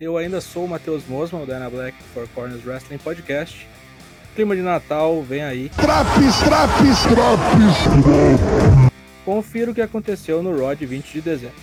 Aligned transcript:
Eu 0.00 0.16
ainda 0.18 0.40
sou 0.40 0.64
o 0.64 0.68
Matheus 0.68 1.06
Mosman, 1.06 1.42
o 1.42 1.46
Dana 1.46 1.70
Black 1.70 1.96
Four 2.12 2.26
Corners 2.34 2.66
Wrestling 2.66 2.98
Podcast. 2.98 3.68
Clima 4.34 4.56
de 4.56 4.62
Natal, 4.62 5.22
vem 5.22 5.44
aí. 5.44 5.68
Traps, 5.68 6.38
traps, 6.40 7.02
traps. 7.04 8.92
Confira 9.24 9.70
o 9.70 9.74
que 9.74 9.80
aconteceu 9.80 10.42
no 10.42 10.58
Raw 10.58 10.74
de 10.74 10.84
20 10.84 11.12
de 11.12 11.20
dezembro. 11.20 11.54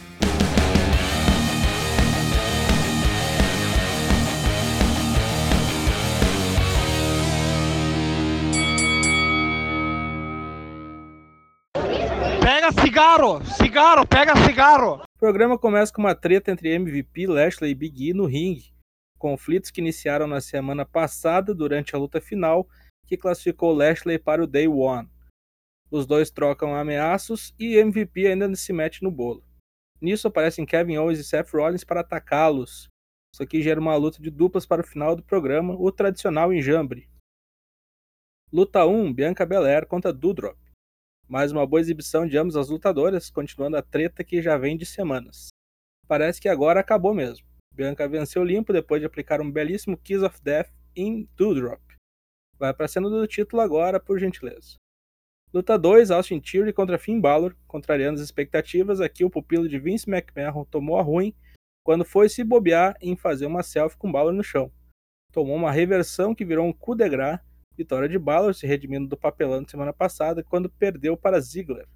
Pega 12.41 12.71
cigarro! 12.81 13.41
Cigarro! 13.57 14.07
Pega 14.07 14.35
cigarro! 14.45 15.10
O 15.21 15.23
programa 15.23 15.55
começa 15.55 15.93
com 15.93 16.01
uma 16.01 16.15
treta 16.15 16.49
entre 16.49 16.73
MVP, 16.73 17.27
Lashley 17.27 17.69
e 17.69 17.75
Big 17.75 18.09
E 18.09 18.11
no 18.11 18.25
ringue. 18.25 18.73
Conflitos 19.19 19.69
que 19.69 19.79
iniciaram 19.79 20.25
na 20.25 20.41
semana 20.41 20.83
passada 20.83 21.53
durante 21.53 21.95
a 21.95 21.99
luta 21.99 22.19
final, 22.19 22.67
que 23.05 23.15
classificou 23.15 23.71
Lashley 23.71 24.17
para 24.17 24.43
o 24.43 24.47
Day 24.47 24.67
One. 24.67 25.07
Os 25.91 26.07
dois 26.07 26.31
trocam 26.31 26.75
ameaços 26.75 27.53
e 27.59 27.75
MVP 27.77 28.25
ainda 28.25 28.55
se 28.55 28.73
mete 28.73 29.03
no 29.03 29.11
bolo. 29.11 29.45
Nisso 30.01 30.27
aparecem 30.27 30.65
Kevin 30.65 30.97
Owens 30.97 31.19
e 31.19 31.23
Seth 31.23 31.51
Rollins 31.51 31.83
para 31.83 32.01
atacá-los. 32.01 32.89
Isso 33.31 33.43
aqui 33.43 33.61
gera 33.61 33.79
uma 33.79 33.95
luta 33.95 34.19
de 34.19 34.31
duplas 34.31 34.65
para 34.65 34.81
o 34.81 34.87
final 34.87 35.15
do 35.15 35.21
programa, 35.21 35.75
o 35.79 35.91
tradicional 35.91 36.51
enjambre. 36.51 37.07
Luta 38.51 38.87
1, 38.87 39.13
Bianca 39.13 39.45
Belair 39.45 39.85
contra 39.85 40.11
Dudrop. 40.11 40.57
Mais 41.31 41.49
uma 41.49 41.65
boa 41.65 41.79
exibição 41.79 42.27
de 42.27 42.37
ambas 42.37 42.57
as 42.57 42.67
lutadoras, 42.67 43.29
continuando 43.29 43.77
a 43.77 43.81
treta 43.81 44.21
que 44.21 44.41
já 44.41 44.57
vem 44.57 44.75
de 44.75 44.85
semanas. 44.85 45.47
Parece 46.05 46.41
que 46.41 46.49
agora 46.49 46.81
acabou 46.81 47.13
mesmo. 47.13 47.47
Bianca 47.73 48.05
venceu 48.05 48.43
limpo 48.43 48.73
depois 48.73 48.99
de 48.99 49.05
aplicar 49.05 49.39
um 49.39 49.49
belíssimo 49.49 49.97
Kiss 49.97 50.25
of 50.25 50.43
Death 50.43 50.69
em 50.93 51.29
Doudrop. 51.37 51.79
Vai 52.59 52.73
para 52.73 52.85
a 52.85 52.89
cena 52.89 53.09
do 53.09 53.25
título 53.25 53.61
agora, 53.61 53.97
por 53.97 54.19
gentileza. 54.19 54.75
Luta 55.53 55.79
2, 55.79 56.11
Austin 56.11 56.41
Theory 56.41 56.73
contra 56.73 56.99
Finn 56.99 57.21
Balor. 57.21 57.55
Contrariando 57.65 58.19
as 58.19 58.25
expectativas, 58.25 58.99
aqui 58.99 59.23
o 59.23 59.29
pupilo 59.29 59.69
de 59.69 59.79
Vince 59.79 60.11
McMahon 60.11 60.65
tomou 60.65 60.99
a 60.99 61.01
ruim 61.01 61.33
quando 61.81 62.03
foi 62.03 62.27
se 62.27 62.43
bobear 62.43 62.97
em 63.01 63.15
fazer 63.15 63.45
uma 63.45 63.63
selfie 63.63 63.97
com 63.97 64.11
Balor 64.11 64.33
no 64.33 64.43
chão. 64.43 64.69
Tomou 65.31 65.55
uma 65.55 65.71
reversão 65.71 66.35
que 66.35 66.43
virou 66.43 66.67
um 66.67 66.73
coup 66.73 66.93
de 66.93 67.07
grace 67.07 67.41
Vitória 67.81 68.07
de 68.07 68.19
Balor 68.19 68.53
se 68.53 68.67
redimindo 68.67 69.07
do 69.07 69.17
papelão 69.17 69.63
de 69.63 69.71
semana 69.71 69.91
passada 69.91 70.43
quando 70.43 70.69
perdeu 70.69 71.17
para 71.17 71.39
Ziggler. 71.39 71.87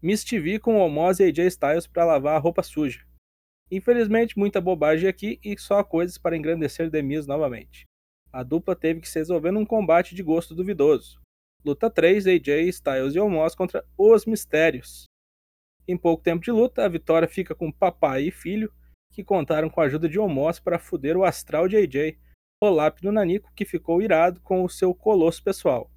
Miss 0.00 0.22
TV 0.22 0.60
com 0.60 0.78
Omos 0.78 1.18
e 1.18 1.24
AJ 1.24 1.38
Styles 1.48 1.86
para 1.88 2.04
lavar 2.04 2.36
a 2.36 2.38
roupa 2.38 2.62
suja. 2.62 3.04
Infelizmente, 3.68 4.38
muita 4.38 4.60
bobagem 4.60 5.08
aqui 5.08 5.40
e 5.44 5.58
só 5.58 5.82
coisas 5.82 6.16
para 6.16 6.36
engrandecer 6.36 6.88
The 6.88 7.02
Miz 7.02 7.26
novamente. 7.26 7.84
A 8.32 8.44
dupla 8.44 8.76
teve 8.76 9.00
que 9.00 9.08
se 9.08 9.18
resolver 9.18 9.50
num 9.50 9.66
combate 9.66 10.14
de 10.14 10.22
gosto 10.22 10.54
duvidoso. 10.54 11.20
Luta 11.64 11.90
3, 11.90 12.28
AJ, 12.28 12.68
Styles 12.68 13.16
e 13.16 13.18
Omos 13.18 13.56
contra 13.56 13.84
Os 13.98 14.24
Mistérios. 14.24 15.06
Em 15.88 15.96
pouco 15.96 16.22
tempo 16.22 16.44
de 16.44 16.52
luta, 16.52 16.84
a 16.84 16.88
vitória 16.88 17.26
fica 17.26 17.56
com 17.56 17.72
papai 17.72 18.28
e 18.28 18.30
filho, 18.30 18.72
que 19.12 19.24
contaram 19.24 19.68
com 19.68 19.80
a 19.80 19.84
ajuda 19.84 20.08
de 20.08 20.16
Omos 20.16 20.60
para 20.60 20.78
fuder 20.78 21.16
o 21.16 21.24
astral 21.24 21.66
de 21.66 21.76
AJ, 21.76 22.16
o 22.60 22.68
lápido 22.68 23.12
Nanico, 23.12 23.52
que 23.54 23.64
ficou 23.64 24.02
irado 24.02 24.40
com 24.40 24.64
o 24.64 24.68
seu 24.68 24.92
colosso 24.92 25.42
pessoal. 25.42 25.90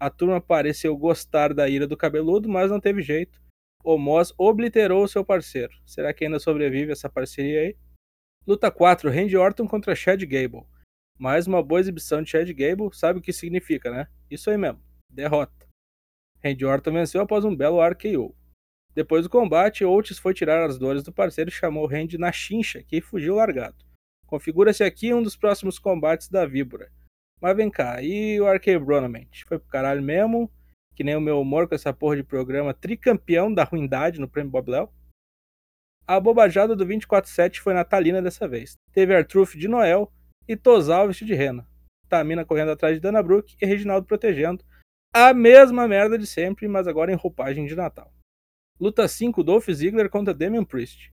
A 0.00 0.10
turma 0.10 0.40
pareceu 0.40 0.96
gostar 0.96 1.54
da 1.54 1.68
ira 1.68 1.86
do 1.86 1.96
cabeludo, 1.96 2.48
mas 2.48 2.70
não 2.70 2.80
teve 2.80 3.02
jeito. 3.02 3.40
O 3.84 3.96
Moz 3.96 4.32
obliterou 4.36 5.06
seu 5.06 5.24
parceiro. 5.24 5.72
Será 5.86 6.12
que 6.12 6.24
ainda 6.24 6.40
sobrevive 6.40 6.90
essa 6.90 7.08
parceria 7.08 7.60
aí? 7.60 7.76
Luta 8.44 8.70
4, 8.70 9.10
Randy 9.10 9.36
Orton 9.36 9.68
contra 9.68 9.94
Chad 9.94 10.20
Gable. 10.24 10.66
Mais 11.16 11.46
uma 11.46 11.62
boa 11.62 11.80
exibição 11.80 12.20
de 12.20 12.30
Chad 12.30 12.48
Gable, 12.52 12.92
sabe 12.92 13.20
o 13.20 13.22
que 13.22 13.32
significa, 13.32 13.90
né? 13.90 14.08
Isso 14.28 14.50
aí 14.50 14.56
mesmo, 14.56 14.82
derrota. 15.08 15.68
Randy 16.42 16.64
Orton 16.64 16.92
venceu 16.92 17.20
após 17.20 17.44
um 17.44 17.54
belo 17.54 17.80
RKO. 17.80 18.34
Depois 18.92 19.22
do 19.22 19.30
combate, 19.30 19.84
Oates 19.84 20.18
foi 20.18 20.34
tirar 20.34 20.64
as 20.64 20.76
dores 20.76 21.04
do 21.04 21.12
parceiro 21.12 21.48
e 21.48 21.52
chamou 21.52 21.86
Randy 21.86 22.18
na 22.18 22.32
chincha, 22.32 22.82
que 22.82 23.00
fugiu 23.00 23.36
largado. 23.36 23.91
Configura-se 24.32 24.82
aqui 24.82 25.12
um 25.12 25.22
dos 25.22 25.36
próximos 25.36 25.78
combates 25.78 26.26
da 26.26 26.46
Víbora. 26.46 26.90
Mas 27.38 27.54
vem 27.54 27.68
cá, 27.68 28.02
e 28.02 28.40
o 28.40 28.46
Arquebronament? 28.46 29.28
Foi 29.46 29.58
pro 29.58 29.68
caralho 29.68 30.02
mesmo? 30.02 30.50
Que 30.96 31.04
nem 31.04 31.14
o 31.14 31.20
meu 31.20 31.38
humor 31.38 31.68
com 31.68 31.74
essa 31.74 31.92
porra 31.92 32.16
de 32.16 32.22
programa 32.22 32.72
tricampeão 32.72 33.52
da 33.52 33.62
ruindade 33.62 34.18
no 34.18 34.26
Prêmio 34.26 34.50
Bob 34.50 34.70
Léo? 34.70 34.88
A 36.06 36.18
bobajada 36.18 36.74
do 36.74 36.86
24-7 36.86 37.58
foi 37.58 37.74
natalina 37.74 38.22
dessa 38.22 38.48
vez. 38.48 38.72
Teve 38.90 39.14
Artruth 39.14 39.50
de 39.50 39.68
Noel 39.68 40.10
e 40.48 40.56
Tosal 40.56 41.08
vestido 41.08 41.28
de 41.28 41.34
rena. 41.34 41.68
Tamina 42.08 42.42
correndo 42.42 42.70
atrás 42.70 42.94
de 42.94 43.00
Dana 43.02 43.22
Brooke 43.22 43.54
e 43.60 43.66
Reginaldo 43.66 44.06
protegendo. 44.06 44.64
A 45.12 45.34
mesma 45.34 45.86
merda 45.86 46.16
de 46.16 46.26
sempre, 46.26 46.66
mas 46.66 46.88
agora 46.88 47.12
em 47.12 47.16
roupagem 47.16 47.66
de 47.66 47.76
Natal. 47.76 48.10
Luta 48.80 49.06
5, 49.06 49.44
Dolph 49.44 49.68
Ziggler 49.68 50.08
contra 50.08 50.32
Damian 50.32 50.64
Priest 50.64 51.11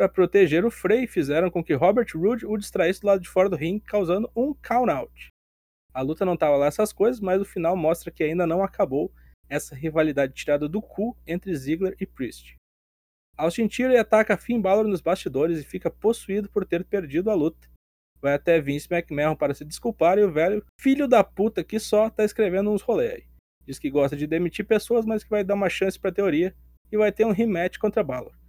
para 0.00 0.08
proteger 0.08 0.64
o 0.64 0.70
Frey, 0.70 1.06
fizeram 1.06 1.50
com 1.50 1.62
que 1.62 1.74
Robert 1.74 2.06
Roode 2.14 2.46
o 2.46 2.56
distraísse 2.56 3.02
do 3.02 3.06
lado 3.06 3.20
de 3.20 3.28
fora 3.28 3.50
do 3.50 3.56
ringue, 3.56 3.84
causando 3.84 4.30
um 4.34 4.54
count-out. 4.54 5.28
A 5.92 6.00
luta 6.00 6.24
não 6.24 6.32
estava 6.32 6.56
lá 6.56 6.68
essas 6.68 6.90
coisas, 6.90 7.20
mas 7.20 7.38
o 7.38 7.44
final 7.44 7.76
mostra 7.76 8.10
que 8.10 8.24
ainda 8.24 8.46
não 8.46 8.62
acabou 8.62 9.12
essa 9.46 9.74
rivalidade 9.74 10.32
tirada 10.32 10.66
do 10.66 10.80
cu 10.80 11.14
entre 11.26 11.54
Ziggler 11.54 11.94
e 12.00 12.06
Priest. 12.06 12.54
Austin 13.36 13.68
Theory 13.68 13.98
ataca 13.98 14.38
Finn 14.38 14.58
Balor 14.58 14.88
nos 14.88 15.02
bastidores 15.02 15.60
e 15.60 15.64
fica 15.64 15.90
possuído 15.90 16.48
por 16.48 16.64
ter 16.64 16.82
perdido 16.82 17.30
a 17.30 17.34
luta. 17.34 17.68
Vai 18.22 18.32
até 18.32 18.58
Vince 18.58 18.88
McMahon 18.90 19.36
para 19.36 19.52
se 19.52 19.66
desculpar 19.66 20.16
e 20.16 20.22
o 20.22 20.32
velho 20.32 20.64
filho 20.80 21.06
da 21.06 21.22
puta 21.22 21.62
que 21.62 21.78
só 21.78 22.08
tá 22.08 22.24
escrevendo 22.24 22.70
uns 22.70 22.80
rolê 22.80 23.12
aí. 23.12 23.24
Diz 23.66 23.78
que 23.78 23.90
gosta 23.90 24.16
de 24.16 24.26
demitir 24.26 24.64
pessoas, 24.64 25.04
mas 25.04 25.22
que 25.22 25.28
vai 25.28 25.44
dar 25.44 25.56
uma 25.56 25.68
chance 25.68 25.98
pra 25.98 26.10
teoria 26.10 26.56
e 26.90 26.96
vai 26.96 27.12
ter 27.12 27.26
um 27.26 27.32
rematch 27.32 27.76
contra 27.76 28.02
Balor 28.02 28.39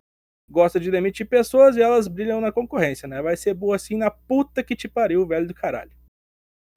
gosta 0.52 0.80
de 0.80 0.92
demitir 0.92 1.26
pessoas 1.26 1.78
e 1.78 1.82
elas 1.82 2.08
brilham 2.08 2.42
na 2.42 2.52
concorrência, 2.52 3.08
né? 3.08 3.22
Vai 3.22 3.38
ser 3.38 3.54
boa 3.54 3.78
assim 3.78 3.96
na 3.96 4.12
puta 4.12 4.62
que 4.62 4.76
te 4.76 4.88
pariu, 4.88 5.26
velho 5.26 5.48
do 5.48 5.54
caralho. 5.54 5.92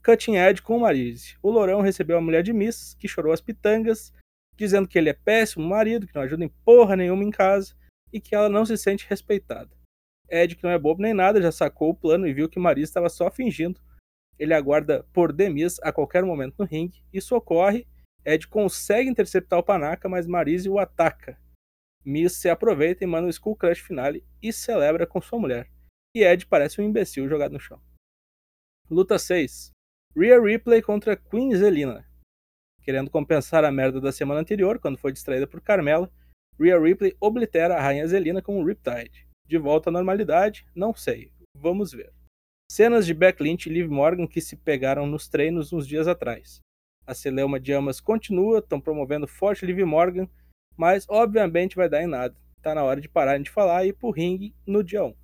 Cutting 0.03 0.37
Edge 0.37 0.63
com 0.63 0.77
o 0.77 0.81
Marise. 0.81 1.37
O 1.43 1.51
Lourão 1.51 1.81
recebeu 1.81 2.17
a 2.17 2.21
mulher 2.21 2.43
de 2.43 2.53
Miss, 2.53 2.95
que 2.95 3.09
chorou 3.09 3.33
as 3.33 3.41
pitangas, 3.41 4.13
dizendo 4.57 4.87
que 4.87 4.97
ele 4.97 5.11
é 5.11 5.13
péssimo 5.13 5.67
marido, 5.67 6.07
que 6.07 6.15
não 6.15 6.23
ajuda 6.23 6.45
em 6.45 6.49
porra 6.65 6.95
nenhuma 6.95 7.25
em 7.25 7.31
casa 7.31 7.75
e 8.13 8.21
que 8.21 8.35
ela 8.35 8.49
não 8.49 8.65
se 8.65 8.77
sente 8.77 9.07
respeitada. 9.09 9.71
Ed, 10.31 10.57
que 10.57 10.63
não 10.63 10.71
é 10.71 10.79
bobo 10.79 11.03
nem 11.03 11.13
nada, 11.13 11.43
já 11.43 11.51
sacou 11.51 11.91
o 11.91 11.95
plano 11.95 12.27
e 12.27 12.33
viu 12.33 12.49
que 12.49 12.61
Marise 12.61 12.91
estava 12.91 13.09
só 13.09 13.31
fingindo. 13.31 13.81
Ele 14.39 14.55
aguarda 14.55 15.05
por 15.13 15.33
Demis 15.33 15.79
a 15.83 15.93
qualquer 15.93 16.23
momento 16.25 16.57
no 16.59 16.65
ringue. 16.65 17.03
Isso 17.13 17.35
ocorre. 17.35 17.87
Ed 18.25 18.47
consegue 18.49 19.09
interceptar 19.09 19.59
o 19.59 19.63
Panaca, 19.63 20.09
mas 20.09 20.27
Marise 20.27 20.69
o 20.69 20.79
ataca. 20.79 21.39
Miss 22.05 22.35
se 22.35 22.49
aproveita 22.51 23.03
e 23.03 23.07
manda 23.07 23.27
um 23.27 23.31
Skull 23.31 23.57
Crush 23.57 23.81
finale 23.81 24.25
e 24.43 24.53
celebra 24.53 25.07
com 25.07 25.21
sua 25.21 25.39
mulher. 25.39 25.71
E 26.15 26.23
Ed 26.23 26.47
parece 26.47 26.81
um 26.81 26.85
imbecil 26.85 27.29
jogado 27.29 27.53
no 27.53 27.61
chão. 27.61 27.81
Luta 28.91 29.19
6. 29.19 29.71
Rhea 30.15 30.41
Ripley 30.41 30.83
contra 30.83 31.17
Queen 31.17 31.57
Zelina. 31.57 32.07
Querendo 32.83 33.11
compensar 33.11 33.65
a 33.65 33.73
merda 33.73 34.01
da 34.01 34.13
semana 34.13 34.41
anterior, 34.41 34.79
quando 34.79 34.99
foi 34.99 35.11
distraída 35.11 35.47
por 35.47 35.63
Carmela, 35.63 36.13
Rhea 36.61 36.79
Ripley 36.79 37.17
oblitera 37.19 37.77
a 37.77 37.81
Rainha 37.81 38.07
Zelina 38.07 38.43
com 38.43 38.61
um 38.61 38.65
Riptide. 38.65 39.27
De 39.47 39.57
volta 39.57 39.89
à 39.89 39.93
normalidade? 39.93 40.67
Não 40.75 40.95
sei. 40.95 41.33
Vamos 41.57 41.93
ver. 41.93 42.13
Cenas 42.71 43.07
de 43.07 43.15
Beck 43.15 43.43
Lynch 43.43 43.69
e 43.69 43.73
Liv 43.73 43.91
Morgan 43.91 44.27
que 44.27 44.41
se 44.41 44.57
pegaram 44.57 45.07
nos 45.07 45.29
treinos 45.29 45.73
uns 45.73 45.87
dias 45.89 46.07
atrás. 46.07 46.61
A 47.07 47.15
celeuma 47.15 47.59
de 47.59 47.73
Amas 47.73 48.01
continua, 48.01 48.59
estão 48.59 48.81
promovendo 48.81 49.27
forte 49.27 49.67
Liv 49.67 49.85
Morgan 49.85 50.29
mas 50.77 51.07
obviamente 51.09 51.77
vai 51.77 51.89
dar 51.89 52.03
em 52.03 52.07
nada. 52.07 52.37
Tá 52.63 52.75
na 52.75 52.83
hora 52.83 53.01
de 53.01 53.09
parar 53.09 53.39
de 53.39 53.51
falar 53.51 53.85
e 53.85 53.89
ir 53.89 53.93
pro 53.93 54.11
ringue 54.11 54.55
no 54.67 54.83
dia 54.83 55.05
1. 55.05 55.15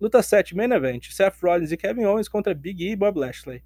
Luta 0.00 0.22
7, 0.22 0.54
Main 0.54 0.72
Event, 0.72 1.10
Seth 1.10 1.40
Rollins 1.42 1.72
e 1.72 1.76
Kevin 1.76 2.04
Owens 2.04 2.28
contra 2.28 2.54
Big 2.54 2.84
E 2.84 2.90
e 2.90 2.96
Bob 2.96 3.18
Lashley. 3.18 3.64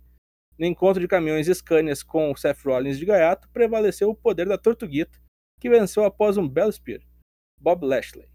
No 0.59 0.67
encontro 0.67 1.01
de 1.01 1.09
caminhões 1.09 1.47
Scanias 1.49 2.03
com 2.03 2.35
Seth 2.37 2.63
Rollins 2.65 2.99
de 2.99 3.07
gaiato, 3.07 3.49
prevaleceu 3.51 4.11
o 4.11 4.15
poder 4.15 4.47
da 4.47 4.59
Tortuguita, 4.59 5.19
que 5.61 5.69
venceu 5.69 6.05
após 6.05 6.37
um 6.37 6.49
belo 6.49 6.73
spear, 6.73 7.01
Bob 7.61 7.85
Lashley. 7.85 8.29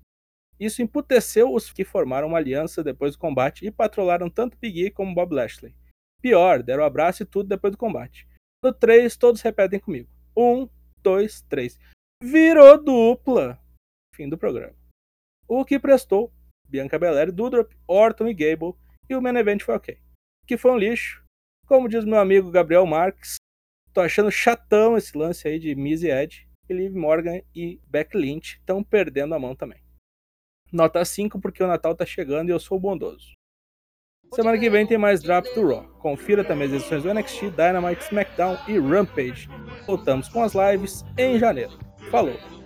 Isso 0.60 0.82
emputeceu 0.82 1.54
os 1.54 1.72
que 1.72 1.84
formaram 1.84 2.28
uma 2.28 2.38
aliança 2.38 2.84
depois 2.84 3.14
do 3.14 3.20
combate 3.20 3.66
e 3.66 3.72
patrolaram 3.72 4.30
tanto 4.30 4.58
Big 4.58 4.86
E 4.86 4.92
como 4.92 5.14
Bob 5.14 5.34
Lashley. 5.34 5.76
Pior, 6.22 6.64
deram 6.64 6.84
um 6.84 6.86
abraço 6.86 7.24
e 7.24 7.26
tudo 7.26 7.50
depois 7.50 7.72
do 7.72 7.78
combate. 7.78 8.28
No 8.64 8.74
3, 8.74 9.16
todos 9.18 9.42
repetem 9.42 9.80
comigo. 9.80 10.10
1, 10.36 10.68
2, 11.02 11.42
3 11.44 11.78
virou 12.24 12.82
dupla. 12.82 13.60
Fim 14.16 14.30
do 14.30 14.38
programa. 14.38 14.76
O 15.48 15.66
que 15.66 15.78
prestou, 15.78 16.32
Bianca 16.68 16.98
Belair, 16.98 17.32
Dudrop, 17.32 17.74
Orton 17.86 18.28
e 18.28 18.34
Gable, 18.34 18.74
e 19.10 19.16
o 19.16 19.22
main 19.22 19.36
event 19.36 19.62
foi 19.62 19.76
ok. 19.76 19.98
Que 20.48 20.58
foi 20.58 20.72
um 20.72 20.78
lixo. 20.78 21.22
Como 21.68 21.90
diz 21.90 22.06
meu 22.06 22.20
amigo 22.20 22.50
Gabriel 22.50 22.86
Marques, 22.86 23.36
tô 23.94 24.00
achando 24.00 24.32
chatão 24.32 24.96
esse 24.96 25.18
lance 25.18 25.48
aí 25.48 25.60
de 25.60 25.76
Miz 25.76 26.02
e 26.02 26.10
Ed. 26.10 26.48
E 26.70 26.74
Liv 26.74 26.96
Morgan 26.96 27.42
e 27.54 27.82
Beck 27.88 28.16
Lynch 28.16 28.58
estão 28.58 28.82
perdendo 28.82 29.36
a 29.36 29.40
mão 29.40 29.54
também. 29.54 29.84
Nota 30.72 31.04
5 31.04 31.42
porque 31.42 31.62
o 31.62 31.68
Natal 31.68 31.94
tá 31.94 32.06
chegando 32.06 32.48
e 32.48 32.52
eu 32.54 32.60
sou 32.60 32.80
bondoso. 32.80 33.34
Semana 34.34 34.58
que 34.58 34.70
vem 34.70 34.88
tem 34.88 34.98
mais 34.98 35.22
Draft 35.22 35.54
do 35.54 35.68
Raw. 35.68 35.84
Confira 36.00 36.44
também 36.44 36.68
as 36.68 36.74
edições 36.74 37.04
do 37.04 37.14
NXT, 37.14 37.52
Dynamite, 37.52 38.02
SmackDown 38.04 38.58
e 38.68 38.80
Rampage. 38.80 39.50
Voltamos 39.86 40.30
com 40.30 40.42
as 40.42 40.54
lives 40.56 41.04
em 41.18 41.38
janeiro. 41.38 41.78
Falou! 42.12 42.63